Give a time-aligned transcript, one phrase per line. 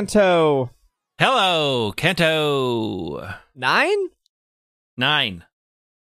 [0.00, 0.70] Hello, Kanto.
[1.18, 3.34] Hello, Kento.
[3.54, 3.98] Nine?
[4.96, 5.44] Nine.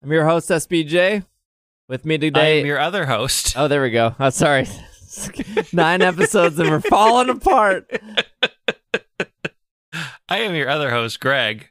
[0.05, 1.25] I'm your host, SBJ.
[1.89, 2.41] With me today.
[2.41, 2.61] I today.
[2.61, 3.55] am your other host.
[3.59, 4.15] oh, there we go.
[4.21, 4.69] Oh, sorry.
[5.73, 7.91] Nine episodes and we're falling apart.
[10.29, 11.69] I am your other host, Greg.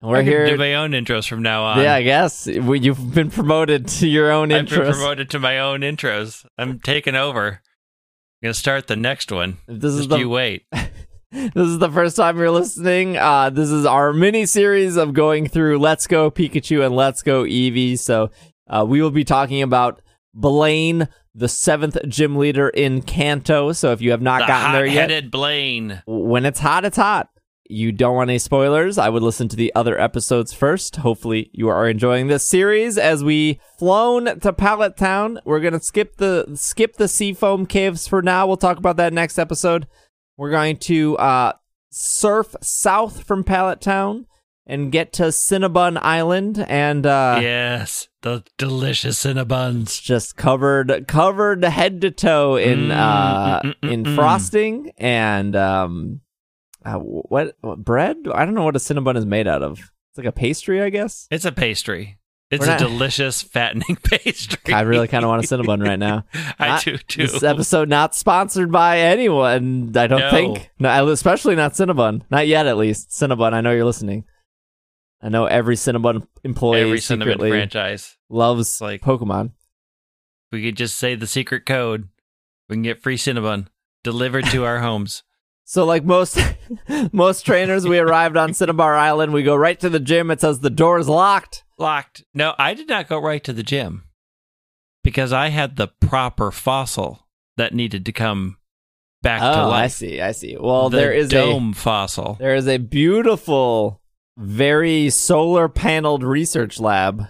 [0.00, 0.46] We're I here.
[0.46, 1.82] do my own intros from now on.
[1.82, 4.92] yeah, I guess we, you've been promoted to your own I've been intros.
[4.92, 6.46] promoted to my own intros.
[6.56, 7.48] I'm taking over.
[7.48, 7.58] I'm
[8.40, 9.56] gonna start the next one.
[9.66, 10.64] This is Just the you wait.
[11.36, 13.16] this is the first time you're listening.
[13.16, 17.44] Uh, this is our mini series of going through Let's Go Pikachu and Let's Go
[17.44, 17.98] Eevee.
[17.98, 18.30] So
[18.68, 20.00] uh, we will be talking about
[20.32, 23.72] Blaine, the seventh gym leader in Kanto.
[23.72, 26.02] So if you have not the gotten there yet, Blaine.
[26.06, 27.28] when it's hot, it's hot.
[27.68, 28.96] You don't want any spoilers.
[28.96, 30.96] I would listen to the other episodes first.
[30.96, 35.40] Hopefully, you are enjoying this series as we flown to Pallet Town.
[35.44, 38.46] We're gonna skip the skip the Seafoam Caves for now.
[38.46, 39.88] We'll talk about that next episode.
[40.36, 41.52] We're going to uh,
[41.90, 44.26] surf south from Pallet Town
[44.66, 50.02] and get to Cinnabon Island and uh, yes, the delicious Cinnabons.
[50.02, 54.14] just covered covered head to toe in Mm, uh mm, mm, in mm, mm.
[54.16, 56.20] frosting and um
[56.84, 60.18] uh, what, what bread i don't know what a cinnabon is made out of it's
[60.18, 62.18] like a pastry i guess It's a pastry.
[62.50, 64.72] It's We're a not- delicious fattening pastry.
[64.72, 66.24] i really kind of want a cinnabon right now
[66.58, 67.26] I Not- do too.
[67.26, 70.30] this episode not sponsored by anyone i don't No.
[70.30, 74.24] think no especially not cinnabon not yet at least cinnabon i know you're listening
[75.20, 78.16] i know every cinnabon employee Every cinnamon secretly franchise.
[78.30, 79.50] loves like- pokemon
[80.52, 82.08] We could just say the secret code.
[82.68, 83.66] We can get free Cinnabon
[84.04, 85.24] delivered to our homes.
[85.68, 86.38] So like most
[87.12, 89.32] most trainers, we arrived on Cinnabar Island.
[89.32, 90.30] We go right to the gym.
[90.30, 91.64] It says the door is locked.
[91.76, 92.24] Locked.
[92.32, 94.04] No, I did not go right to the gym
[95.02, 97.26] because I had the proper fossil
[97.56, 98.58] that needed to come
[99.22, 99.84] back to oh, life.
[99.84, 100.20] I see.
[100.20, 100.56] I see.
[100.56, 102.36] Well, the there is dome fossil.
[102.38, 104.00] there is a beautiful,
[104.38, 107.26] very solar paneled research lab.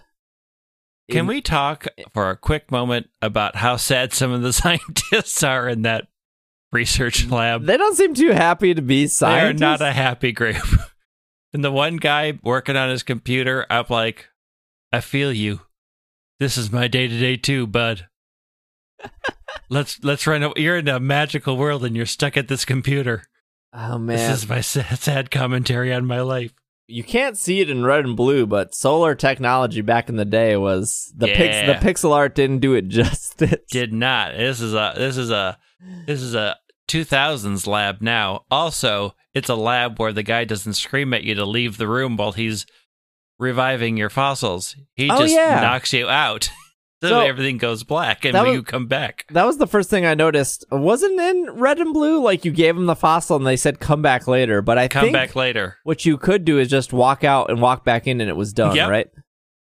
[1.10, 5.42] Can In- we talk for a quick moment about how sad some of the scientists
[5.42, 6.08] are in that
[6.72, 7.64] research lab?
[7.64, 9.60] They don't seem too happy to be scientists.
[9.60, 10.56] They are not a happy group.
[11.52, 14.28] and the one guy working on his computer, I'm like,
[14.92, 15.60] I feel you.
[16.38, 18.08] This is my day to day too, bud.
[19.70, 20.52] let's let's run.
[20.56, 23.24] You're in a magical world and you're stuck at this computer.
[23.72, 26.52] oh man, This is my sad, sad commentary on my life.
[26.88, 30.56] You can't see it in red and blue, but solar technology back in the day
[30.56, 33.56] was the pix the pixel art didn't do it justice.
[33.70, 34.36] Did not.
[34.36, 35.58] This is a this is a
[36.06, 36.56] this is a
[36.88, 38.44] 2000s lab now.
[38.50, 42.16] Also, it's a lab where the guy doesn't scream at you to leave the room
[42.16, 42.64] while he's
[43.38, 44.76] reviving your fossils.
[44.94, 45.60] He Oh, just yeah.
[45.60, 46.48] knocks you out.
[47.02, 49.26] so, So, everything goes black and was- you come back.
[49.30, 50.64] That was the first thing I noticed.
[50.70, 54.00] Wasn't in red and blue like you gave them the fossil and they said come
[54.02, 54.62] back later.
[54.62, 55.76] But I Come think back later.
[55.84, 58.52] what you could do is just walk out and walk back in and it was
[58.52, 58.88] done, Yep.
[58.90, 59.08] right?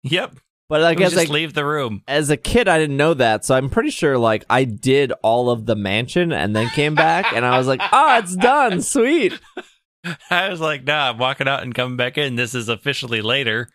[0.03, 0.37] Yep.
[0.69, 2.03] But I I guess just like leave the room.
[2.09, 5.50] as a kid I didn't know that, so I'm pretty sure like I did all
[5.50, 9.38] of the mansion and then came back and I was like, oh, it's done, sweet.
[10.31, 12.37] I was like, nah, I'm walking out and coming back in.
[12.37, 13.69] This is officially later.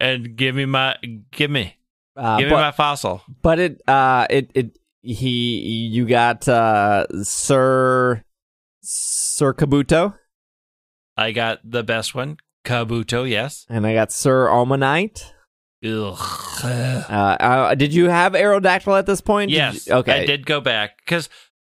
[0.00, 0.96] And give me my
[1.30, 1.76] give me.
[2.20, 3.22] Uh, give me but, my fossil.
[3.42, 8.22] but it uh it it he you got uh Sir
[8.82, 10.14] Sir Kabuto
[11.16, 12.38] I got the best one.
[12.64, 13.66] Kabuto, yes.
[13.68, 15.22] and I got Sir Omanyte.
[15.84, 16.16] Ugh.
[16.62, 19.50] Uh, uh, did you have Aerodactyl at this point?
[19.50, 19.86] Yes.
[19.86, 20.22] you- okay.
[20.22, 21.28] I did go back because,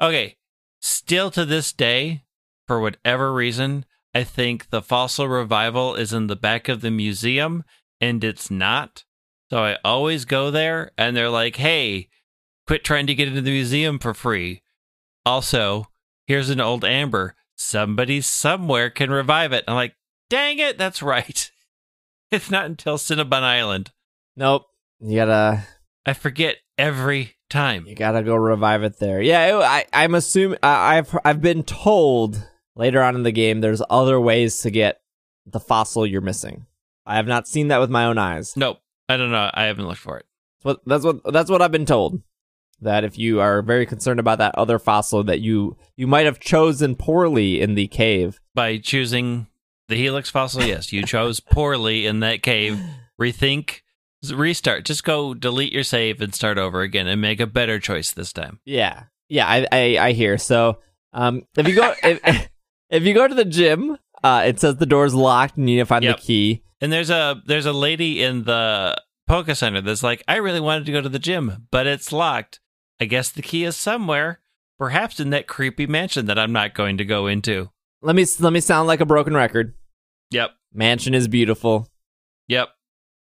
[0.01, 0.37] okay,
[0.81, 2.23] still to this day,
[2.67, 7.63] for whatever reason, I think the fossil revival is in the back of the museum
[7.99, 9.03] and it's not.
[9.53, 12.09] So I always go there and they're like, hey,
[12.65, 14.63] quit trying to get into the museum for free.
[15.27, 15.89] Also,
[16.25, 17.35] here's an old amber.
[17.55, 19.63] Somebody somewhere can revive it.
[19.67, 19.93] I'm like,
[20.27, 21.51] dang it, that's right.
[22.31, 23.91] It's not until Cinnabon Island.
[24.35, 24.65] Nope.
[24.99, 25.65] You gotta
[26.03, 27.85] I forget every time.
[27.85, 29.21] you gotta go revive it there.
[29.21, 32.43] Yeah, it, I I'm assuming I, I've I've been told
[32.75, 34.99] later on in the game there's other ways to get
[35.45, 36.65] the fossil you're missing.
[37.05, 38.57] I have not seen that with my own eyes.
[38.57, 38.79] Nope.
[39.09, 39.49] I don't know.
[39.53, 40.25] I haven't looked for it.
[40.85, 42.21] That's what that's what I've been told.
[42.81, 46.39] That if you are very concerned about that other fossil that you you might have
[46.39, 48.39] chosen poorly in the cave.
[48.55, 49.47] By choosing
[49.87, 52.79] the Helix fossil, yes, you chose poorly in that cave.
[53.19, 53.81] Rethink,
[54.31, 54.85] restart.
[54.85, 58.33] Just go delete your save and start over again and make a better choice this
[58.33, 58.59] time.
[58.65, 60.37] Yeah, yeah, I I, I hear.
[60.37, 60.79] So,
[61.13, 62.49] um, if you go if,
[62.89, 65.81] if you go to the gym, uh, it says the door's locked and you need
[65.81, 66.17] to find Yep.
[66.17, 66.63] the key.
[66.81, 68.95] And there's a there's a lady in the
[69.27, 72.59] Poke Center that's like, I really wanted to go to the gym, but it's locked.
[72.99, 74.39] I guess the key is somewhere.
[74.79, 77.69] perhaps in that creepy mansion that I'm not going to go into.
[78.01, 79.75] Let me let me sound like a broken record.
[80.31, 80.51] Yep.
[80.73, 81.87] Mansion is beautiful.
[82.49, 82.69] Yep.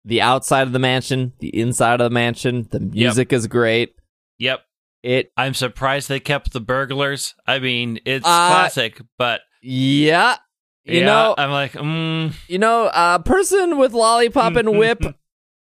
[0.06, 3.96] The outside of the mansion, the inside of the mansion, the music is great.
[4.40, 4.62] Yep.
[5.04, 7.34] It I'm surprised they kept the burglars.
[7.48, 10.38] I mean, it's Uh, classic, but yeah.
[10.88, 15.04] You yeah, know, I'm like, mm, you know, a person with lollipop and whip,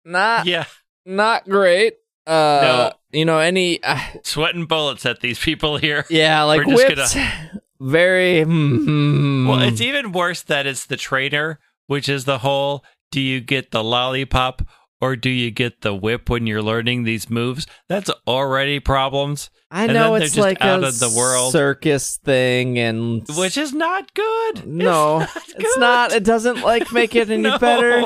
[0.04, 0.64] not yeah,
[1.04, 1.94] not great.
[2.26, 6.06] Uh, you know, any uh, sweating bullets at these people here.
[6.10, 8.42] yeah, like We're just whips, very.
[8.44, 13.40] hmm, Well, it's even worse that it's the trainer, which is the whole do you
[13.40, 14.62] get the lollipop
[15.00, 17.66] or do you get the whip when you're learning these moves?
[17.88, 21.52] That's already problems, I and know it's like out a of the world.
[21.52, 24.66] circus thing, and which is not good.
[24.66, 25.44] no, it's not.
[25.48, 25.80] it's good.
[25.80, 26.12] not.
[26.12, 28.00] It doesn't like make it any no, better.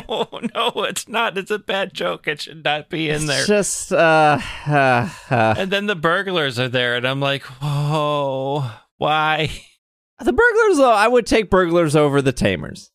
[0.54, 1.38] No, it's not.
[1.38, 2.28] It's a bad joke.
[2.28, 3.44] It should not be in there.
[3.46, 9.50] Just uh, uh, uh, and then the burglars are there, and I'm like, whoa, why?
[10.20, 10.76] the burglars.
[10.78, 12.90] Though I would take burglars over the tamers.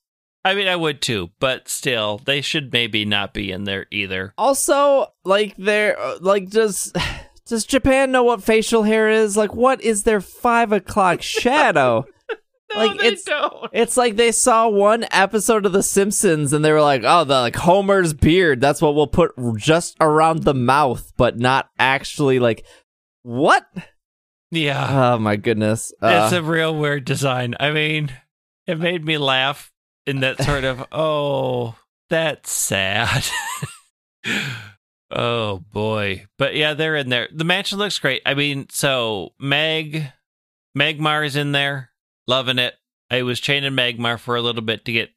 [0.50, 4.34] I mean, I would too, but still, they should maybe not be in there either.
[4.38, 6.92] Also, like they're uh, like does
[7.46, 9.38] does Japan know what facial hair is?
[9.38, 12.06] Like, what is their five o'clock shadow?
[12.74, 13.70] No, Like, they it's- don't.
[13.74, 17.34] It's like they saw one episode of The Simpsons and they were like, "Oh, the
[17.40, 18.62] like Homer's beard.
[18.62, 22.66] That's what we'll put just around the mouth, but not actually like
[23.24, 23.66] what?
[24.52, 25.14] Yeah.
[25.16, 25.94] Oh my goodness!
[26.02, 27.56] Uh, it's a real weird design.
[27.60, 28.12] I mean,
[28.68, 29.72] it made me laugh
[30.06, 31.76] in that sort of, oh,
[32.10, 33.26] that's sad.
[35.12, 36.26] oh boy.
[36.38, 37.28] But yeah, they're in there.
[37.34, 38.22] The mansion looks great.
[38.26, 40.12] I mean, so Meg
[40.78, 41.92] Magmar is in there,
[42.28, 42.76] loving it.
[43.12, 45.10] I was chaining Magmar for a little bit to get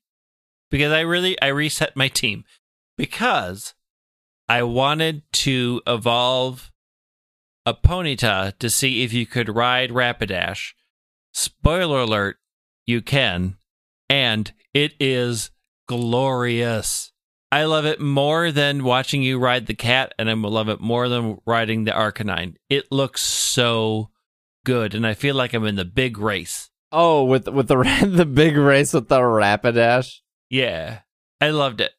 [0.71, 2.45] because I really I reset my team
[2.97, 3.75] because
[4.49, 6.71] I wanted to evolve
[7.65, 10.73] a Ponyta to see if you could ride Rapidash.
[11.33, 12.37] Spoiler alert,
[12.87, 13.57] you can,
[14.09, 15.51] and it is
[15.89, 17.13] glorious.
[17.51, 21.09] I love it more than watching you ride the cat, and I love it more
[21.09, 22.57] than riding the Arcanine.
[22.71, 24.11] It looks so
[24.65, 26.71] good, and I feel like I'm in the big race.
[26.91, 27.77] oh, with with the
[28.11, 30.21] the big race with the Rapidash.
[30.49, 31.01] Yeah,
[31.41, 31.93] I loved it.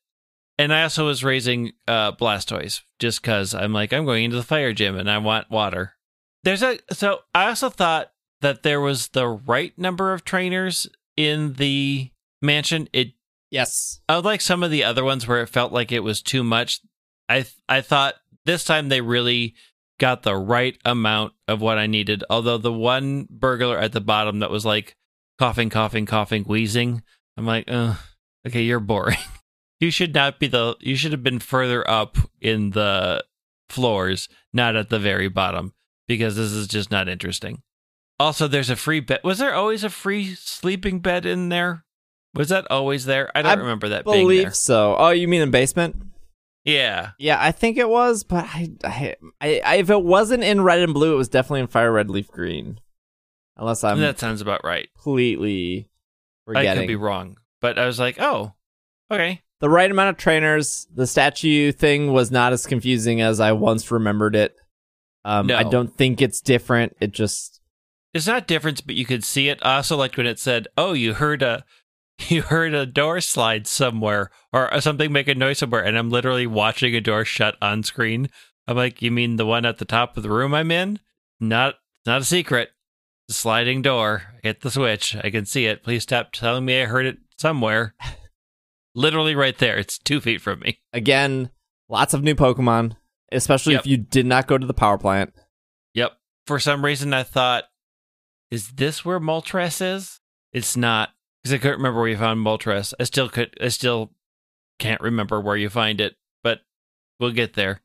[0.58, 4.44] And I also was raising uh, Blastoise just because I'm like, I'm going into the
[4.44, 5.94] fire gym and I want water.
[6.44, 8.12] There's a so I also thought
[8.42, 10.88] that there was the right number of trainers
[11.18, 12.12] in the
[12.44, 12.88] mansion.
[12.94, 13.13] It
[13.50, 14.01] Yes.
[14.10, 16.80] unlike some of the other ones where it felt like it was too much.
[17.30, 19.56] I th- I thought this time they really
[20.00, 22.24] got the right amount of what I needed.
[22.30, 24.95] Although the one burglar at the bottom that was like
[25.40, 27.04] coughing, coughing, coughing, wheezing,
[27.38, 27.95] I'm like, uh,
[28.48, 29.18] okay, you're boring.
[29.80, 30.75] you should not be the.
[30.80, 33.24] You should have been further up in the
[33.69, 35.74] floors, not at the very bottom,
[36.07, 37.62] because this is just not interesting.
[38.19, 39.19] Also, there's a free bed.
[39.24, 41.86] Was there always a free sleeping bed in there?
[42.35, 43.31] Was that always there?
[43.35, 44.51] I don't I remember that being Believe there.
[44.51, 44.95] so.
[44.97, 45.95] Oh, you mean in basement?
[46.63, 47.12] Yeah.
[47.19, 50.94] Yeah, I think it was, but I, I, I, if it wasn't in red and
[50.94, 52.80] blue, it was definitely in fire red leaf green.
[53.57, 54.90] Unless I'm that sounds about right.
[54.95, 55.87] completely
[56.47, 57.37] I could be wrong.
[57.61, 58.54] But I was like, oh,
[59.11, 59.42] okay.
[59.59, 60.87] the right amount of trainers.
[60.94, 64.56] The statue thing was not as confusing as I once remembered it.
[65.23, 65.57] Um, No.
[65.57, 66.97] I don't think it's different.
[66.99, 67.61] It just
[68.13, 69.59] It's not different, but you could see it.
[69.61, 71.63] I also liked when it said, "Oh, you heard a,
[72.30, 76.48] you heard a door slide somewhere, or something make a noise somewhere," and I'm literally
[76.48, 78.30] watching a door shut on screen.
[78.68, 81.00] I'm like, "You mean the one at the top of the room I'm in?
[81.40, 82.70] Not, not a secret.
[83.28, 84.24] The sliding door.
[84.44, 85.16] Hit the switch.
[85.16, 85.84] I can see it.
[85.84, 87.96] Please stop telling me I heard it somewhere.
[88.96, 89.78] literally right there.
[89.78, 90.80] It's two feet from me.
[90.92, 91.50] again
[91.90, 92.96] lots of new Pokemon,
[93.32, 93.82] especially Yep.
[93.82, 95.34] if you did not go to the power plant.
[95.94, 96.14] Yep.
[96.48, 97.66] For some reason, I thought,
[98.52, 100.20] is this where Moltres is?
[100.52, 101.10] It's not
[101.44, 102.94] because I couldn't remember where you found Moltres.
[103.00, 103.57] I still could.
[103.62, 104.12] I still
[104.80, 106.62] can't remember where you find it, but
[107.19, 107.81] we'll get there.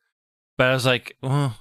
[0.57, 1.57] But I was like, well,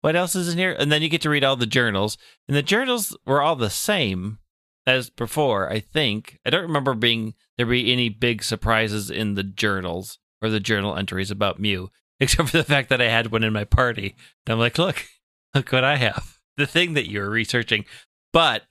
[0.00, 0.74] what else is in here?
[0.78, 2.18] And then you get to read all the journals,
[2.48, 4.38] and the journals were all the same
[4.86, 5.70] as before.
[5.70, 10.48] I think I don't remember being there be any big surprises in the journals or
[10.48, 11.90] the journal entries about Mew,
[12.20, 14.16] except for the fact that I had one in my party.
[14.46, 15.04] And I'm like, look,
[15.54, 16.38] look what I have.
[16.56, 17.86] The thing that you were researching.
[18.32, 18.64] But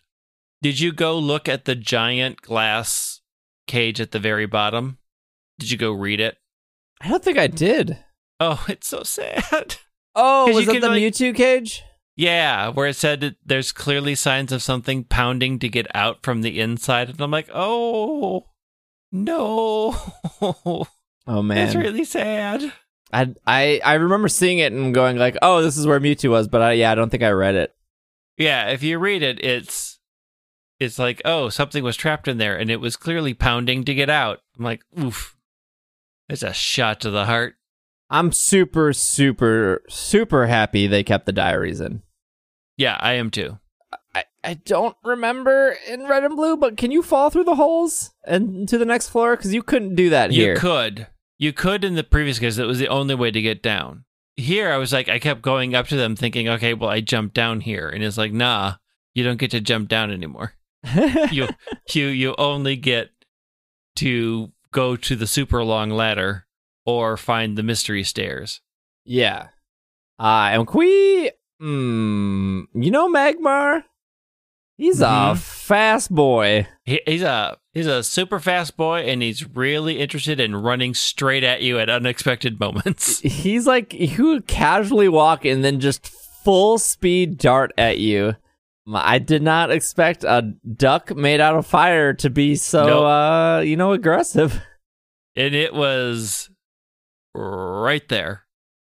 [0.62, 3.22] did you go look at the giant glass
[3.68, 4.98] cage at the very bottom?
[5.60, 6.38] Did you go read it?
[7.02, 7.98] I don't think I did.
[8.40, 9.76] Oh, it's so sad.
[10.16, 11.84] Oh, was it the like- Mewtwo cage?
[12.18, 16.42] Yeah, where it said that there's clearly signs of something pounding to get out from
[16.42, 17.10] the inside.
[17.10, 18.48] And I'm like, oh,
[19.12, 19.96] no.
[21.28, 22.74] Oh man, That's really sad.
[23.14, 26.48] I I I remember seeing it and going like, "Oh, this is where Mewtwo was,"
[26.48, 27.74] but I, yeah, I don't think I read it.
[28.38, 29.91] Yeah, if you read it, it's
[30.82, 34.10] it's like, oh, something was trapped in there and it was clearly pounding to get
[34.10, 34.40] out.
[34.58, 35.38] I'm like, oof.
[36.28, 37.56] It's a shot to the heart.
[38.10, 42.02] I'm super, super, super happy they kept the diaries in.
[42.78, 43.60] Yeah, I am too.
[44.16, 48.12] I, I don't remember in red and blue, but can you fall through the holes
[48.26, 49.38] and to the next floor?
[49.38, 50.54] Because you couldn't do that You here.
[50.54, 51.08] You could.
[51.38, 52.58] You could in the previous case.
[52.58, 54.06] It was the only way to get down.
[54.36, 57.36] Here, I was like, I kept going up to them thinking, okay, well, I jumped
[57.36, 57.88] down here.
[57.88, 58.76] And it's like, nah,
[59.14, 60.54] you don't get to jump down anymore.
[61.32, 61.48] you
[61.94, 63.10] you you only get
[63.98, 66.46] to go to the super long ladder
[66.86, 68.62] or find the mystery stairs.
[69.06, 69.48] yeah.
[70.20, 73.84] Uh, and we, mm, you know, Magmar,
[74.78, 75.38] he's a Mhm.
[75.38, 76.68] fast boy.
[76.86, 81.44] He, he's a he's a super fast boy, and he's really interested in running straight
[81.44, 83.20] at you at unexpected moments.
[83.24, 88.36] He's like he would casually walk and then just full speed dart at you.
[88.96, 93.06] I did not expect a duck made out of fire to be so, Nope.
[93.06, 94.62] uh, you know, aggressive.
[95.36, 96.50] and it was
[97.34, 98.44] right there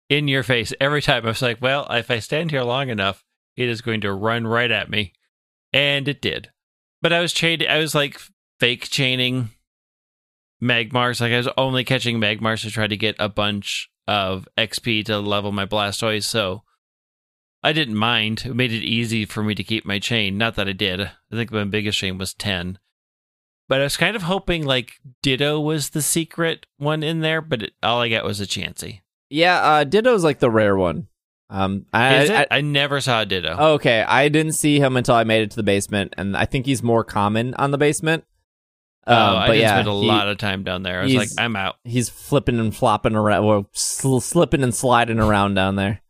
[0.09, 1.25] in your face every time.
[1.25, 3.25] I was like, well, if I stand here long enough,
[3.57, 5.12] it is going to run right at me.
[5.73, 6.50] And it did.
[7.02, 8.21] But I was chaining, I was like
[8.59, 9.50] fake chaining
[10.62, 11.21] Magmars.
[11.21, 15.19] Like I was only catching Magmars to try to get a bunch of XP to
[15.19, 16.25] level my Blastoise.
[16.25, 16.62] So
[17.62, 18.43] I didn't mind.
[18.47, 20.38] It made it easy for me to keep my chain.
[20.38, 21.00] Not that I did.
[21.00, 22.79] I think my biggest chain was 10.
[23.69, 27.62] But I was kind of hoping like Ditto was the secret one in there, but
[27.65, 29.00] it, all I got was a Chansey.
[29.29, 31.09] Yeah, uh, Ditto's like the rare one.
[31.50, 32.29] Um, I?
[32.29, 33.57] I- I, never saw a Ditto.
[33.75, 36.65] okay, I didn't see him until I made it to the basement, and I think
[36.67, 38.25] he's more common on the basement.
[39.07, 41.00] Oh, Um, I but did yeah, spend a he- lot of time down there.
[41.00, 41.77] I was like, I'm out.
[41.85, 46.00] He's flipping and flopping around, or sl- slipping and sliding around down there.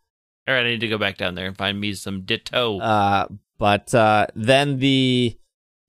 [0.48, 2.78] All right, I need to go back down there and find me some Ditto.
[2.80, 3.26] Uh,
[3.58, 5.36] but uh, then the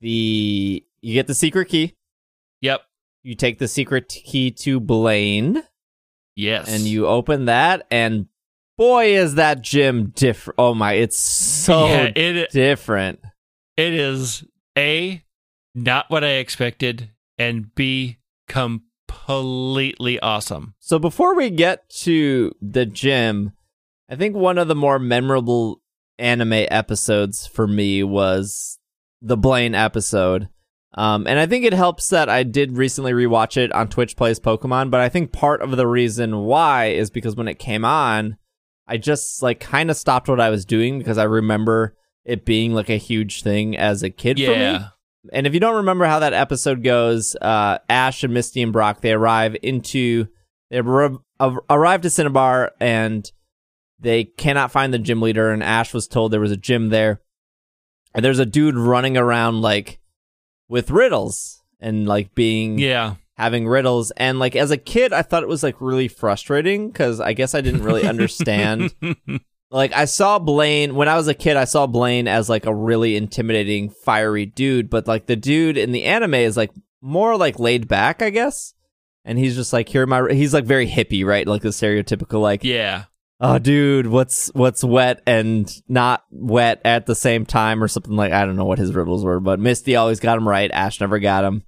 [0.02, 1.94] the you get the secret key.
[2.60, 2.82] yep.
[3.22, 5.62] You take the secret key to Blaine,
[6.36, 6.68] Yes.
[6.72, 8.26] and you open that, and
[8.78, 10.56] boy, is that gym different!
[10.58, 13.20] Oh my, it's so yeah, it different.
[13.76, 14.44] it is
[14.76, 15.22] a
[15.74, 20.74] not what I expected, and b completely awesome.
[20.78, 23.52] So before we get to the gym,
[24.10, 25.80] I think one of the more memorable
[26.18, 28.78] anime episodes for me was
[29.22, 30.48] the Blaine episode.
[30.94, 34.40] Um, and I think it helps that I did recently rewatch it on Twitch Plays
[34.40, 38.36] Pokemon, but I think part of the reason why is because when it came on,
[38.88, 42.74] I just like kind of stopped what I was doing because I remember it being
[42.74, 44.50] like a huge thing as a kid for
[44.80, 44.86] me.
[45.32, 49.00] And if you don't remember how that episode goes, uh, Ash and Misty and Brock
[49.00, 50.26] they arrive into
[50.70, 53.30] they ar- ar- arrive to Cinnabar and
[54.00, 55.50] they cannot find the gym leader.
[55.50, 57.20] And Ash was told there was a gym there,
[58.14, 60.00] and there's a dude running around like
[60.68, 63.14] with riddles and like being Yeah.
[63.36, 64.10] having riddles.
[64.12, 67.54] And like as a kid, I thought it was like really frustrating because I guess
[67.54, 68.94] I didn't really understand
[69.70, 71.56] like I saw Blaine when I was a kid.
[71.56, 75.92] I saw Blaine as like a really intimidating, fiery dude, but like the dude in
[75.92, 78.74] the anime is like more like laid back, I guess.
[79.24, 81.46] And he's just like here, are my he's like very hippie, right?
[81.46, 83.04] Like the stereotypical like, yeah.
[83.40, 88.32] Oh, dude, what's what's wet and not wet at the same time, or something like.
[88.32, 90.70] I don't know what his riddles were, but Misty always got him right.
[90.70, 91.62] Ash never got him.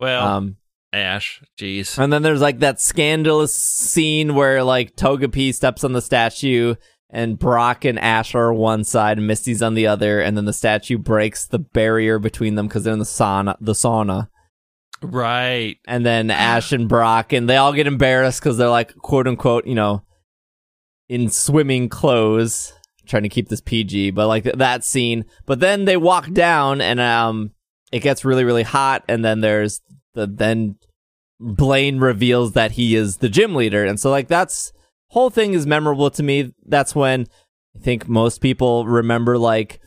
[0.00, 0.56] Well, Um,
[0.92, 1.98] Ash, jeez.
[1.98, 6.74] and then there's like that scandalous scene where like Togepi steps on the statue
[7.10, 10.44] and Brock and Ash are on one side and Misty's on the other, and then
[10.46, 13.56] the statue breaks the barrier between them because they're in the sauna.
[13.60, 14.28] The sauna,
[15.02, 15.76] Right.
[15.86, 19.66] and then Ash and Brock, and they all get embarrassed because they're like quote unquote,
[19.66, 20.02] you know,
[21.14, 22.72] in swimming clothes,
[23.06, 25.24] trying to keep this PG, but like th- that scene.
[25.46, 27.52] But then they walk down, and um,
[27.92, 29.80] it gets really really hot, and then there's
[30.14, 30.74] the then
[31.38, 34.72] Blaine reveals that he is the gym leader, and so like that's
[35.10, 36.52] whole thing is memorable to me.
[36.66, 37.28] That's when
[37.76, 39.78] I think most people remember like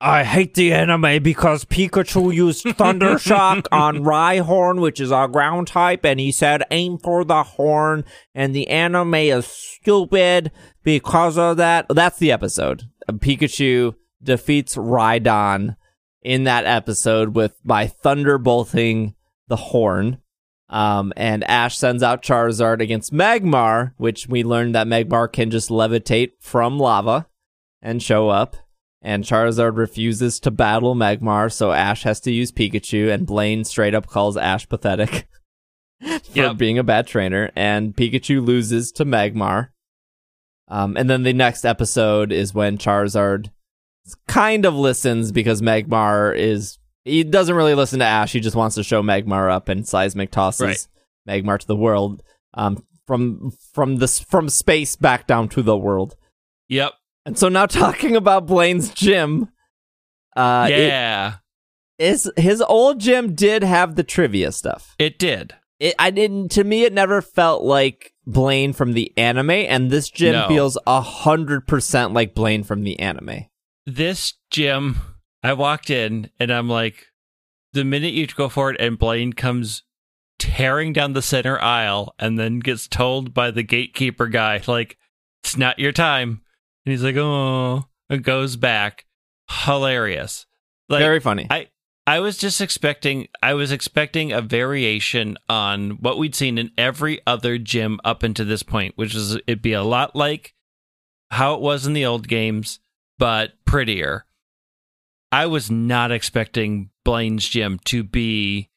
[0.00, 5.68] I hate the anime because Pikachu used Thunder Shock on Rhyhorn, which is our ground
[5.68, 11.56] type, and he said aim for the horn, and the anime is stupid because of
[11.56, 11.86] that.
[11.88, 12.84] That's the episode.
[13.10, 15.76] Pikachu defeats Rhydon
[16.20, 19.14] in that episode with by thunderbolting
[19.48, 20.18] the horn.
[20.68, 25.70] Um, and Ash sends out Charizard against Magmar, which we learned that Magmar can just
[25.70, 27.28] levitate from lava
[27.80, 28.56] and show up.
[29.02, 33.94] And Charizard refuses to battle Magmar, so Ash has to use Pikachu, and Blaine straight
[33.94, 35.28] up calls Ash pathetic
[36.02, 36.56] for Yep.
[36.56, 39.68] being a bad trainer, and Pikachu loses to Magmar.
[40.68, 43.50] Um, and then the next episode is when Charizard
[44.26, 48.32] kind of listens because Magmar is he doesn't really listen to Ash.
[48.32, 50.88] He just wants to show Magmar up, and Seismic tosses
[51.26, 51.44] Right.
[51.44, 52.22] Magmar to the world
[52.54, 56.16] um, from from this from space back down to the world.
[56.68, 56.94] Yep.
[57.26, 59.48] And so now talking about Blaine's gym,
[60.34, 61.34] uh, it yeah.
[61.98, 64.94] is his old gym did have the trivia stuff.
[64.98, 65.54] It did.
[65.78, 70.08] It I didn't to me it never felt like Blaine from the anime, and this
[70.08, 70.48] gym No.
[70.48, 73.46] feels a hundred percent like Blaine from the anime.
[73.84, 74.96] This gym,
[75.42, 77.06] I walked in and I'm like,
[77.72, 79.82] the minute you go for it, and Blaine comes
[80.38, 84.96] tearing down the center aisle and then gets told by the gatekeeper guy, like,
[85.44, 86.42] it's not your time.
[86.86, 89.04] And he's like, oh, and goes back.
[89.50, 90.46] Hilarious.
[90.88, 91.48] Like, Very funny.
[91.50, 91.66] I
[92.06, 97.20] I was just expecting I was expecting a variation on what we'd seen in every
[97.26, 100.54] other gym up until this point, which is it'd be a lot like
[101.32, 102.78] how it was in the old games,
[103.18, 104.24] but prettier.
[105.32, 108.70] I was not expecting Blaine's gym to be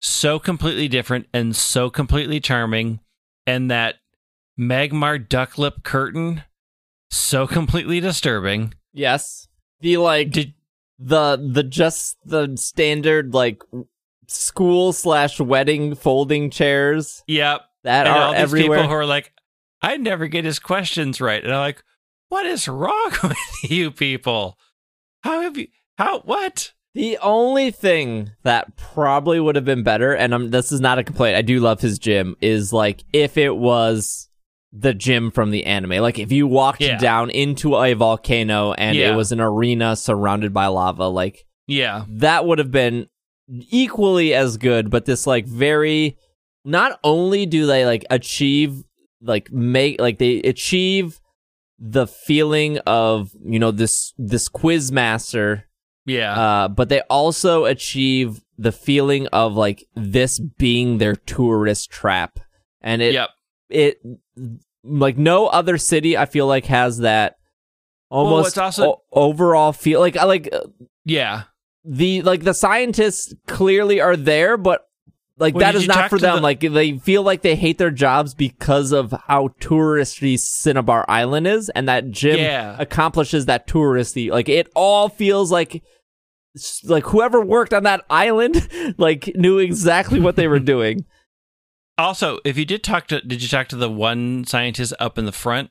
[0.00, 3.00] so completely different and so completely charming,
[3.46, 3.96] and that
[4.58, 6.44] Magmar ducklip curtain
[7.10, 8.74] so completely disturbing.
[8.92, 9.48] yes,
[9.80, 10.54] the like Did
[10.98, 13.62] the the just the standard like
[14.28, 17.62] school slash wedding folding chairs yep.
[17.82, 18.78] that and are all these everywhere.
[18.78, 19.32] people who are like,
[19.82, 21.82] I never get his questions right, and I'm like,
[22.28, 23.38] what is wrong with
[23.70, 24.58] you people?
[25.22, 25.68] How have you?
[25.98, 26.72] How what?
[26.92, 31.04] The only thing that probably would have been better, and um, this is not a
[31.04, 34.28] complaint, I do love his gym, is like if it was
[34.72, 36.00] the gym from the anime.
[36.02, 36.98] Like if you walked Yeah.
[36.98, 39.12] down into a volcano and Yeah.
[39.12, 43.06] it was an arena surrounded by lava, like Yeah, that would have been
[43.70, 44.90] equally as good.
[44.90, 46.16] But this like very,
[46.64, 48.84] not only do they like achieve,
[49.20, 51.20] like make, like they achieve
[51.78, 55.66] the feeling of, you know, this, this quiz master
[56.06, 62.40] yeah, uh, but they also achieve the feeling of like this being their tourist trap,
[62.80, 63.28] and it yep.
[63.70, 64.00] It
[64.84, 67.36] like no other city I feel like has that
[68.10, 70.60] almost it's also- o- overall feel like I like uh,
[71.04, 71.42] Yeah.
[71.84, 74.86] the like the scientists clearly are there, but
[75.38, 76.36] like Well, that is not for them.
[76.36, 81.46] the- Like they feel like they hate their jobs because of how touristy Cinnabar Island
[81.46, 82.76] is, and that gym Yeah.
[82.78, 84.30] accomplishes that touristy.
[84.30, 85.82] Like it all feels like
[86.84, 91.04] like whoever worked on that island like knew exactly what they were doing.
[92.00, 95.26] Also, if you did talk to, did you talk to the one scientist up in
[95.26, 95.70] the front?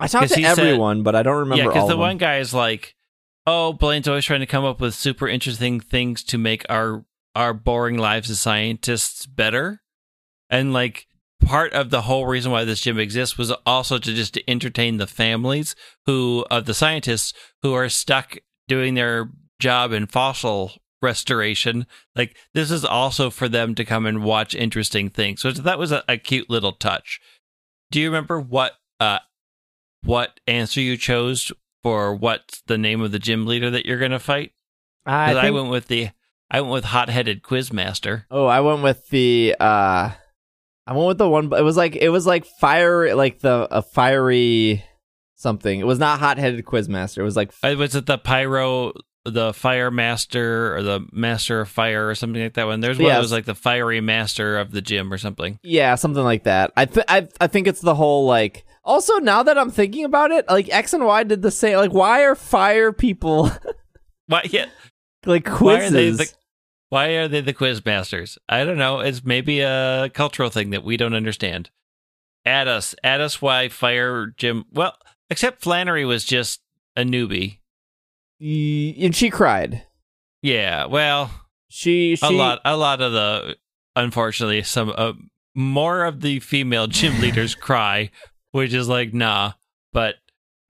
[0.00, 2.38] I talked to he said- everyone, but I don't remember yeah, because the one guy
[2.38, 2.94] is like,
[3.46, 7.52] "Oh, Blaine's always trying to come up with super interesting things to make our our
[7.52, 9.82] boring lives as scientists better,"
[10.50, 11.06] and like
[11.44, 14.96] part of the whole reason why this gym exists was also to just to entertain
[14.96, 17.32] the families who of the scientists
[17.62, 20.72] who are stuck doing their job in fossil
[21.04, 21.86] restoration.
[22.16, 25.40] Like this is also for them to come and watch interesting things.
[25.42, 27.20] So that was a, a cute little touch.
[27.92, 29.20] Do you remember what uh
[30.02, 34.18] what answer you chose for what's the name of the gym leader that you're gonna
[34.18, 34.52] fight?
[35.06, 36.08] I, think- went with the
[36.50, 38.24] i went with hot-headed quizmaster.
[38.30, 40.10] Oh, I went with the uh
[40.86, 43.82] I went with the one it was like it was like fire like the a
[43.82, 44.84] fiery
[45.36, 45.78] something.
[45.78, 47.18] It was not hot-headed quizmaster.
[47.18, 48.92] It was like Uh, was it the pyro
[49.24, 52.80] the fire master or the master of fire or something like that one.
[52.80, 55.58] There's one that was like the fiery master of the gym or something.
[55.62, 56.72] Yeah, something like that.
[56.76, 60.30] I th- I I think it's the whole like also now that I'm thinking about
[60.30, 61.78] it, like X and Y did the same.
[61.78, 63.50] Like why are fire people
[64.26, 64.66] why yeah.
[65.24, 66.18] like why are they quizzes?
[66.18, 66.34] the
[66.90, 68.38] why are they the quiz masters?
[68.48, 69.00] I don't know.
[69.00, 71.70] It's maybe a cultural thing that we don't understand.
[72.44, 74.96] Add us add us why fire gym well
[75.30, 76.60] except flannery was just
[76.94, 77.58] a newbie
[78.40, 79.82] and she cried.
[80.42, 81.30] yeah well
[81.68, 83.56] She she a lot a lot of the
[83.96, 85.12] unfortunately some uh,
[85.54, 88.10] more of the female gym leaders cry
[88.52, 89.52] which is like nah
[89.92, 90.16] but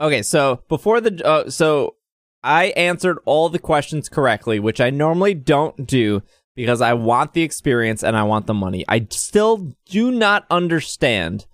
[0.00, 1.94] Okay, so before the uh, so
[2.42, 6.20] I answered all the questions correctly, which I normally don't do
[6.56, 8.84] because I want the experience and I want the money.
[8.88, 11.46] I still do not understand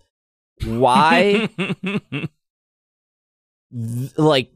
[0.65, 1.51] why
[1.85, 2.29] th-
[4.17, 4.51] like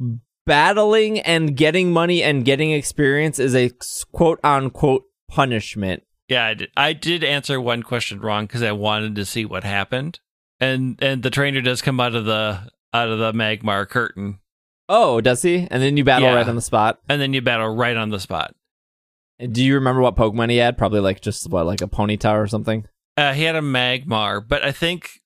[0.47, 3.71] battling and getting money and getting experience is a
[4.13, 6.03] quote unquote punishment.
[6.29, 9.65] yeah I did, I did answer one question wrong because i wanted to see what
[9.65, 10.21] happened
[10.61, 14.39] and and the trainer does come out of the out of the magmar curtain
[14.87, 15.67] Oh, does he?
[15.71, 16.35] And then you battle Yeah.
[16.35, 16.99] right on the spot.
[17.09, 18.55] and then you battle right on the spot
[19.41, 20.77] Do you remember what Pokemon he had?
[20.77, 22.87] Probably like just what, like a Ponyta or something.
[23.17, 25.21] Uh, he had a Magmar, but I think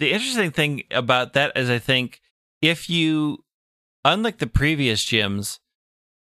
[0.00, 2.20] the interesting thing about that is I think
[2.60, 3.38] if you
[4.04, 5.58] unlike the previous gyms,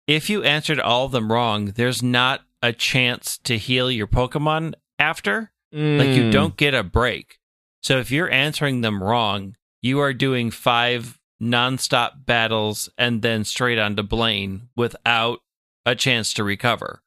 [0.06, 4.74] if you answered all of them wrong, there's not a chance to heal your Pokemon
[4.98, 5.52] after.
[5.72, 6.32] Like you Mm.
[6.32, 7.38] don't get a break.
[7.82, 13.78] So if you're answering them wrong, you are doing five nonstop battles and then straight
[13.78, 15.40] on to Blaine without
[15.84, 17.02] a chance to recover,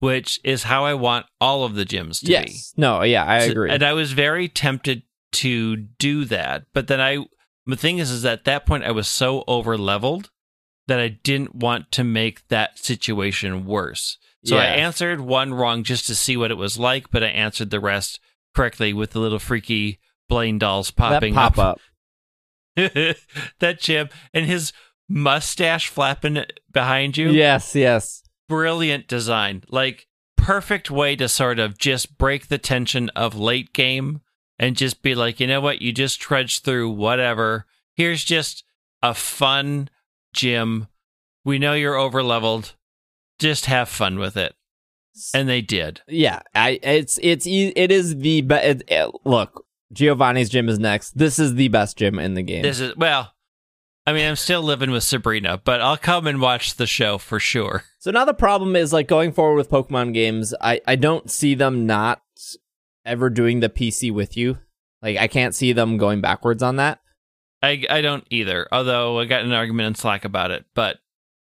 [0.00, 2.32] which is how I want all of the gyms to be.
[2.32, 2.72] Yes.
[2.76, 3.02] No.
[3.02, 3.70] Yeah, I So- agree.
[3.70, 7.18] And I was very tempted to do that, but then I
[7.66, 10.30] the thing is is at that point I was so over leveled
[10.86, 14.18] that I didn't want to make that situation worse.
[14.44, 17.70] So I answered one wrong just to see what it was like, but I answered
[17.70, 18.20] the rest
[18.54, 21.80] correctly with the little freaky Blaine dolls that popping pop up.
[22.76, 24.72] that Jim and his
[25.08, 27.74] mustache flapping behind you Yes.
[27.74, 28.22] Yes.
[28.48, 29.62] brilliant design.
[29.68, 34.20] Like perfect way to sort of just break the tension of late game
[34.58, 37.66] and just be like, you know what, you just trudge through whatever.
[37.94, 38.64] Here's just
[39.02, 39.88] a fun
[40.32, 40.88] gym.
[41.44, 42.74] We know you're over leveled.
[43.38, 44.54] Just have fun with it.
[45.32, 46.00] And they did.
[46.08, 48.82] Yeah, I it's it's it is the best.
[49.24, 51.16] look, Giovanni's gym is next.
[51.16, 52.62] This is the best gym in the game.
[52.62, 53.32] This is well,
[54.06, 57.38] I mean, I'm still living with Sabrina, but I'll come and watch the show for
[57.38, 57.84] sure.
[58.00, 60.52] so now the problem is like going forward with Pokemon games.
[60.60, 62.23] I I don't see them not
[63.04, 64.58] ever doing the PC with you.
[65.02, 67.00] Like I can't see them going backwards on that.
[67.62, 68.66] I I don't either.
[68.72, 70.98] Although I got an argument in Slack about it, but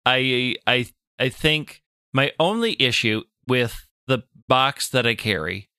[0.05, 0.87] I I
[1.19, 1.81] I think
[2.13, 5.69] my only issue with the box that I carry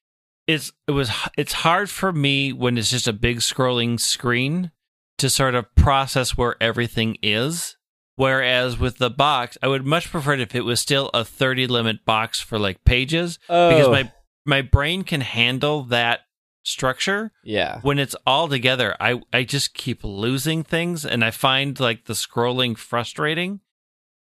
[0.47, 4.71] is it was it's hard for me when it's just a big scrolling screen
[5.19, 7.77] to sort of process where everything is.
[8.17, 11.67] Whereas with the box, I would much prefer it if it was still a 30
[11.67, 13.91] limit box for like pages because Oh.
[13.91, 14.13] my
[14.45, 16.21] my brain can handle that
[16.65, 17.81] structure yeah.
[17.83, 22.15] when it's all together, I I just keep losing things, and I find like the
[22.15, 23.61] scrolling frustrating.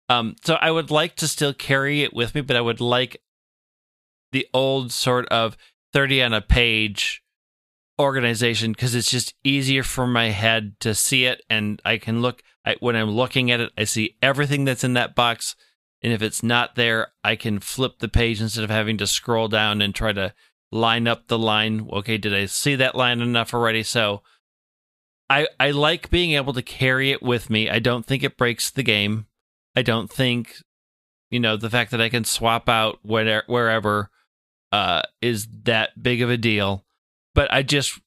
[0.09, 3.17] Um, so I would like to still carry it with me, but I would like
[4.31, 5.57] the old sort of
[5.93, 7.23] thirty on a page
[7.99, 12.41] organization because it's just easier for my head to see it, and I can look.
[12.65, 15.55] I, when I'm looking at it, I see everything that's in that box,
[16.07, 19.49] and if it's not there, I can flip the page instead of having to scroll
[19.49, 20.33] down and try to
[20.71, 21.85] line up the line.
[21.91, 23.83] Okay, did I see that line enough already?
[23.83, 24.21] So
[25.29, 27.69] I I like being able to carry it with me.
[27.69, 29.25] I don't think it breaks the game.
[29.75, 30.55] I don't think
[31.29, 34.09] you know the fact that I can swap out wherever, wherever
[34.71, 36.85] uh is that big of a deal.
[37.35, 37.99] But I just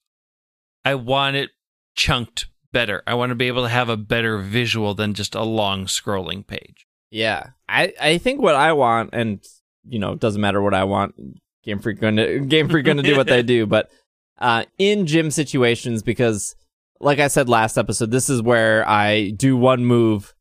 [0.87, 1.51] I want it
[1.95, 3.03] chunked better.
[3.07, 6.47] I want to be able to have a better visual than just a long scrolling
[6.47, 6.87] page.
[7.11, 7.49] Yeah.
[7.69, 9.45] I I think what I want, and
[9.89, 11.15] you know, it doesn't matter what I want.
[11.63, 13.91] Game Freak gonna Game Freak gonna do what they do, but
[14.39, 16.55] uh, in gym situations, because
[17.01, 20.35] like I said last episode, this is where I do one move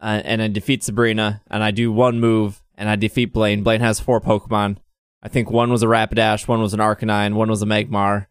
[0.00, 3.62] uh, and I defeat Sabrina, and I do one move and I defeat Blaine.
[3.62, 4.78] Blaine has four Pokemon.
[5.22, 8.26] I think one was a Rapidash, one was an Arcanine, one was a Magmar.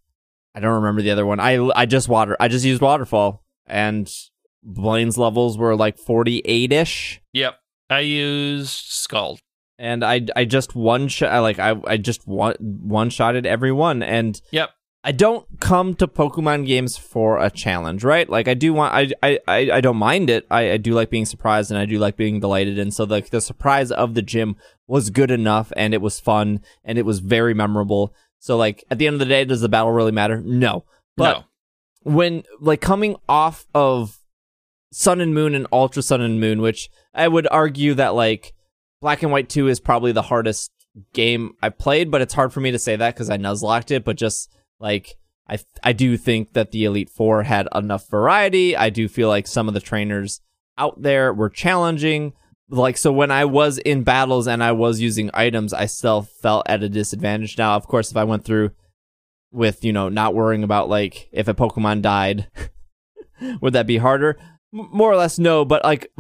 [0.56, 1.40] I don't remember the other one.
[1.40, 2.36] I I just water.
[2.40, 4.12] I just used Waterfall, and
[4.64, 7.60] Blaine's levels were like forty eight ish Yep.
[7.90, 9.40] I used Scald.
[9.80, 14.02] and I I just one shot like I I just one one shotted every one
[14.04, 14.72] and Yep.
[15.04, 18.28] I don't come to Pokemon games for a challenge, right?
[18.30, 20.46] Like I do want I I I, I don't mind it.
[20.52, 23.22] I, I do like being surprised and I do like being delighted and so the
[23.32, 27.20] the surprise of the gym was good enough and it was fun and it was
[27.20, 28.14] very memorable.
[28.40, 30.42] So like at the end of the day does the battle really matter?
[30.42, 30.84] No.
[31.16, 31.44] But no.
[32.12, 34.18] when like coming off of
[34.92, 38.54] Sun and Moon and Ultra Sun and Moon, which I would argue that like
[39.02, 40.72] Black and White 2 is probably the hardest
[41.14, 44.04] game I played, but it's hard for me to say that because I nuzlocked it,
[44.04, 45.16] but just like
[45.48, 48.76] I I do think that the Elite Four had enough variety.
[48.76, 50.42] I do feel like some of the trainers
[50.78, 52.34] out there were challenging.
[52.70, 56.68] Like so when I was in battles and I was using items, I still felt
[56.68, 57.58] at a disadvantage.
[57.58, 58.72] Now, of course, if I went through
[59.52, 62.48] with, you know, not worrying about like if a Pokemon died,
[63.62, 64.38] would that be harder?
[64.92, 66.12] More or less no, but like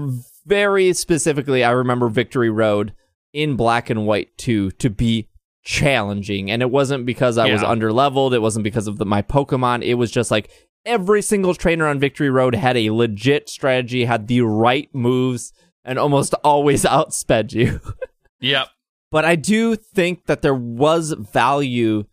[0.45, 2.93] very specifically I remember Victory Road
[3.33, 5.27] in Black and White 2 to be
[5.63, 7.69] challenging and it wasn't because I was Yeah.
[7.69, 10.49] under leveled, it wasn't because of the, my Pokemon, it was just like
[10.85, 15.51] every single trainer on Victory Road had a legit strategy, had the right moves
[15.83, 17.79] and almost always outsped you.
[18.39, 18.67] Yep.
[19.11, 22.03] but I do think that there was value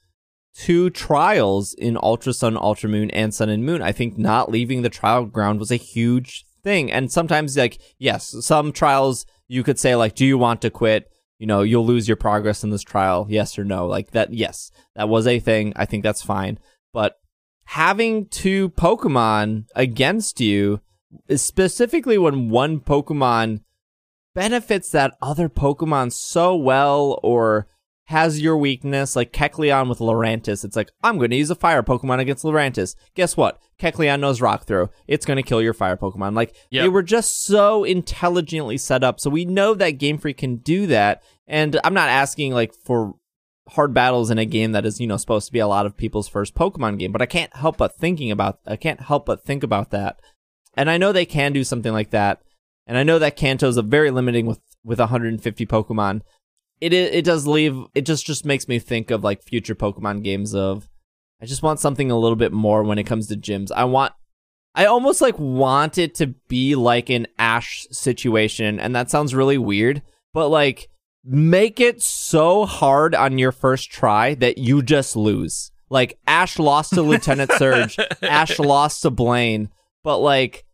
[0.57, 3.83] to trials in Ultra Sun, Ultra Moon, and Sun and Moon.
[3.83, 6.93] I think not leaving the trial ground was a huge thing.
[6.93, 11.11] And sometimes, like, yes, some trials you could say, like, do you want to quit?
[11.39, 13.87] You know, you'll lose your progress in this trial, yes or no.
[13.87, 15.73] Like that, yes, that was a thing.
[15.77, 16.59] I think that's fine.
[16.93, 17.17] But
[17.65, 20.81] having two Pokemon against you
[21.35, 23.61] specifically when one Pokemon
[24.35, 27.67] benefits that other Pokemon so well or
[28.09, 30.63] has your weakness, like Kecleon with Lurantis.
[30.65, 32.95] It's like, I'm going to use a fire Pokemon against Lurantis.
[33.15, 33.59] Guess what?
[33.79, 34.91] Kecleon knows Rock Throw.
[35.09, 36.35] It's going to kill your fire Pokemon.
[36.37, 36.83] Like, Yep.
[36.85, 39.21] they were just so intelligently set up.
[39.21, 41.23] So we know that Game Freak can do that.
[41.47, 43.15] And I'm not asking, like, for
[43.71, 45.97] hard battles in a game that is, you know, supposed to be a lot of
[45.97, 49.43] people's first Pokemon game, but I can't help but thinking about, I can't help but
[49.45, 50.21] think about that.
[50.75, 52.43] And I know they can do something like that.
[52.87, 56.21] And I know that Kanto's a very limiting with, with 150 Pokemon.
[56.93, 60.55] It, it does leave, it just, just makes me think of like future Pokemon games
[60.55, 60.89] of,
[61.41, 63.71] I just want something a little bit more when it comes to gyms.
[63.75, 64.13] I want,
[64.75, 68.79] I almost like want it to be like an Ash situation.
[68.79, 70.89] And that sounds really weird, but like,
[71.25, 75.71] make it so hard on your first try that you just lose.
[75.91, 79.71] Like Ash lost to Lieutenant Surge, Ash lost to Blaine,
[80.03, 80.65] but like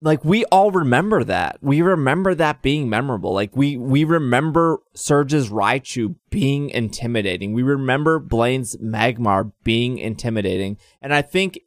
[0.00, 1.58] like we all remember that.
[1.60, 3.32] We remember that being memorable.
[3.32, 7.52] Like we we remember Surge's Raichu being intimidating.
[7.52, 10.78] We remember Blaine's Magmar being intimidating.
[11.02, 11.60] And I think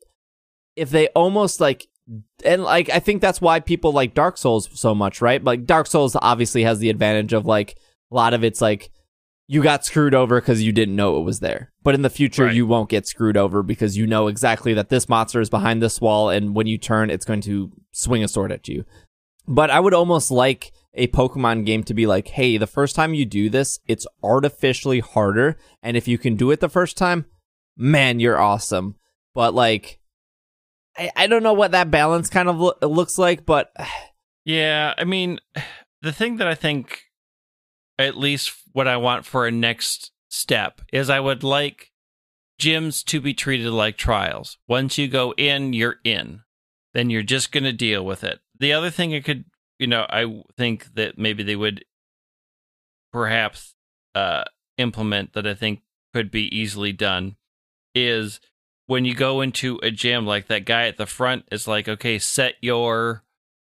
[0.76, 1.88] if they almost like
[2.46, 5.44] and like I think that's why people like Dark Souls so much, right?
[5.44, 7.78] Like Dark Souls obviously has the advantage of like
[8.12, 8.92] a lot of it's like
[9.52, 11.74] you got screwed over because you didn't know it was there.
[11.84, 12.56] But in the future, Right.
[12.56, 16.00] you won't get screwed over because you know exactly that this monster is behind this
[16.00, 18.86] wall, and when you turn, it's going to swing a sword at you.
[19.48, 23.14] But I would almost like a Pokemon game to be like, hey, the first time
[23.14, 25.58] you do this, it's artificially harder.
[25.84, 27.26] And if you can do it the first time,
[27.76, 28.96] man, you're awesome.
[29.36, 30.00] But like,
[30.98, 33.72] I, I don't know what that balance kind of lo- looks like, but
[34.46, 35.40] Yeah, I mean,
[36.02, 37.02] the thing that I think,
[37.98, 41.92] at least what I want for a next step, is I would like
[42.60, 44.58] gyms to be treated like trials.
[44.68, 46.42] Once you go in, you're in.
[46.94, 48.40] Then you're just going to deal with it.
[48.60, 49.46] The other thing it could,
[49.80, 51.86] you know, I think that maybe they would
[53.12, 53.76] perhaps
[54.14, 54.44] uh,
[54.78, 55.82] implement that I think
[56.14, 57.38] could be easily done
[57.96, 58.40] is
[58.88, 62.20] when you go into a gym, like that guy at the front is like, okay,
[62.20, 63.24] set your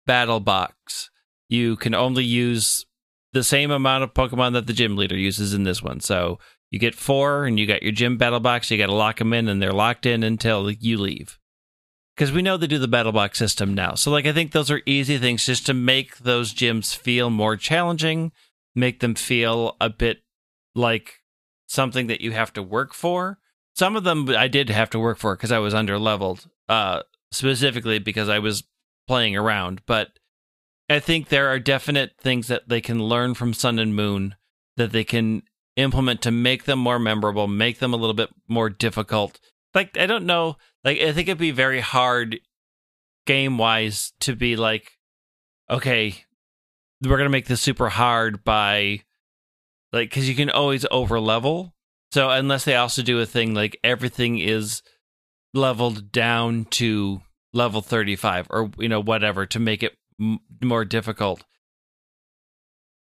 [0.07, 1.11] battle box.
[1.49, 2.87] You can only use
[3.33, 6.01] the same amount of Pokemon that the gym leader uses in this one.
[6.01, 6.39] So
[6.71, 8.71] you get four, and you got your gym battle box.
[8.71, 11.39] You got to lock them in, and they're locked in until you leave.
[12.17, 13.95] Because we know they do the battle box system now.
[13.95, 17.57] So, like, I think those are easy things just to make those gyms feel more
[17.57, 18.33] challenging,
[18.75, 20.19] make them feel a bit
[20.75, 21.23] like
[21.67, 23.39] something that you have to work for.
[23.75, 27.03] Some of them I did have to work for because I was under leveled, uh,
[27.33, 28.65] specifically because I was
[29.09, 29.83] playing around.
[29.87, 30.19] But
[30.91, 34.35] I think there are definite things that they can learn from Sun and Moon
[34.77, 35.43] that they can
[35.77, 39.39] implement to make them more memorable, make them a little bit more difficult.
[39.73, 42.41] Like I don't know, like I think it'd be very hard
[43.25, 44.99] game wise to be like,
[45.71, 46.25] okay,
[47.03, 49.03] we're gonna make this super hard by
[49.93, 51.73] like because you can always over level.
[52.11, 54.83] So unless they also do a thing like everything is
[55.55, 57.23] leveled down to
[57.53, 61.45] level 35 or you know whatever to make it m- more difficult.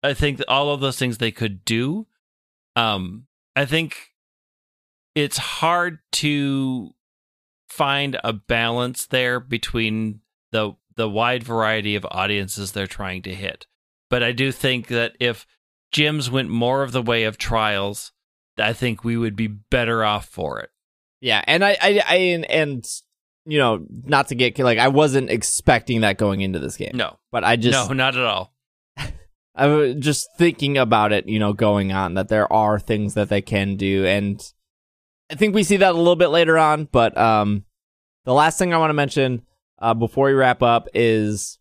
[0.04, 2.08] I think all of those things they could do
[2.76, 4.12] um i think
[5.14, 6.92] it's hard to
[7.70, 10.22] find a balance there between
[10.52, 13.66] the the wide variety of audiences they're trying to hit.
[14.10, 15.46] But i do think that if
[15.94, 18.12] gyms went more of the way of trials
[18.58, 20.70] i think we would be better off for it.
[21.22, 22.86] Yeah, and I, I, I, and, and
[23.46, 27.18] you know, not to get like I wasn't expecting that going into this game, no
[27.32, 28.54] but I just, no not at all
[29.56, 33.30] I was just thinking about it, you know, going on that there are things that
[33.30, 34.42] they can do, and
[35.32, 36.86] I think we see that a little bit later on.
[36.92, 37.66] But um,
[38.26, 39.44] the last thing I want to mention
[39.80, 41.58] uh, before we wrap up is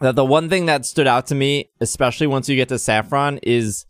[0.00, 3.38] that the one thing that stood out to me, especially once you get to Saffron,
[3.42, 3.86] is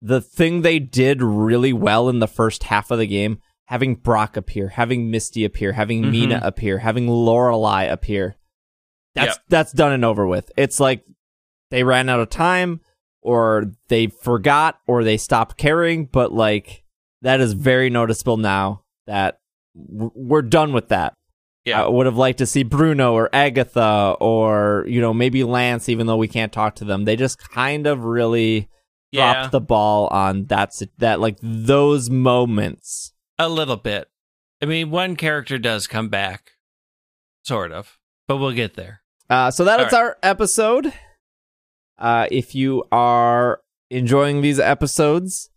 [0.00, 3.38] the thing they did really well in the first half of the game.
[3.72, 6.10] Having Brock appear, having Misty appear, having Mhm.
[6.10, 8.36] Mina appear, having Lorelei appear.
[9.14, 9.44] That's Yep.
[9.48, 10.50] that's done and over with.
[10.58, 11.04] It's like
[11.70, 12.80] they ran out of time
[13.22, 16.82] or they forgot or they stopped caring but like
[17.22, 19.38] that is very noticeable now that
[19.74, 21.14] we're done with that
[21.64, 21.84] Yeah.
[21.84, 26.06] i would have liked to see bruno or agatha or you know maybe lance even
[26.08, 28.68] though we can't talk to them they just kind of really
[29.12, 34.08] yeah dropped the ball on that that like those moments A little bit.
[34.62, 36.52] I mean, one character does come back,
[37.44, 39.02] sort of, but we'll get there.
[39.28, 40.92] Uh, so that All is our episode.
[41.98, 45.50] Uh, if you are enjoying these episodes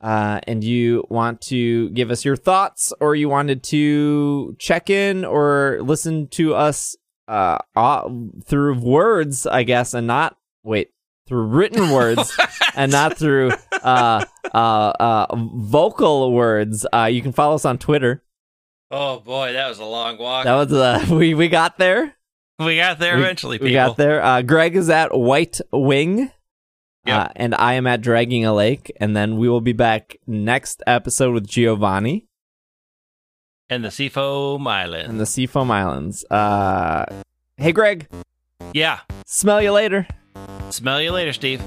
[0.00, 5.24] uh, and you want to give us your thoughts or you wanted to check in
[5.24, 8.08] or listen to us uh, uh
[8.44, 10.90] through words, I guess, and not wait
[11.28, 12.36] through written words
[12.74, 16.86] and not through uh uh uh vocal words.
[16.92, 18.22] Uh, you can follow us on Twitter.
[18.90, 20.44] Oh boy, that was a long walk.
[20.44, 22.14] That was uh we we got there.
[22.58, 23.58] we got there We- eventually.
[23.58, 23.88] We people.
[23.88, 24.22] got there.
[24.24, 26.32] Uh, Greg is at White Wing.
[27.06, 27.20] Yep.
[27.20, 28.92] Uh, and I am at Dragging a Lake.
[29.00, 32.26] And then we will be back next episode with Giovanni
[33.70, 35.08] And the Seafoam Island.
[35.08, 36.24] and the Seafoam Islands.
[36.30, 37.06] Uh,
[37.56, 38.08] hey, Greg,
[38.74, 39.00] yeah.
[39.24, 40.06] smell you later.
[40.70, 41.62] Smell you later, Steve.